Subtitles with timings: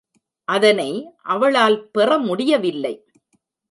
[0.47, 0.89] அதனை
[1.23, 2.95] அவளால் பெற முடியவில்லை.